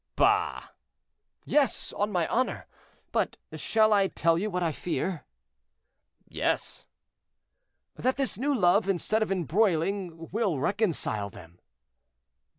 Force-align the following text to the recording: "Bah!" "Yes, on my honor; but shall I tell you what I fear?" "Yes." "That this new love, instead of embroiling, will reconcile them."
"Bah!" 0.15 0.69
"Yes, 1.45 1.93
on 1.93 2.11
my 2.11 2.25
honor; 2.27 2.65
but 3.11 3.37
shall 3.53 3.93
I 3.93 4.07
tell 4.07 4.35
you 4.35 4.49
what 4.49 4.63
I 4.63 4.71
fear?" 4.71 5.27
"Yes." 6.27 6.87
"That 7.97 8.17
this 8.17 8.35
new 8.35 8.55
love, 8.55 8.89
instead 8.89 9.21
of 9.21 9.31
embroiling, 9.31 10.31
will 10.31 10.57
reconcile 10.57 11.29
them." 11.29 11.59